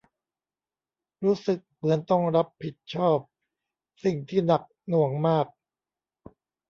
[1.23, 3.17] รู้สึกเหมือนต้องรับผิดชอบ
[4.03, 5.45] สิ่งที่หนักหน่วงมาก